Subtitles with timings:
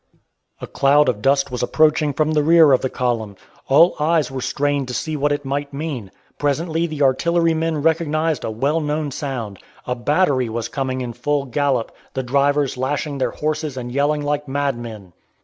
[0.59, 3.35] A cloud of dust was approaching from the rear of the column.
[3.67, 6.09] All eyes were strained to see what it might mean.
[6.39, 9.59] Presently the artillerymen recognized a well known sound.
[9.85, 14.47] A battery was coming in full gallop, the drivers lashing their horses and yelling like
[14.47, 15.13] madmen.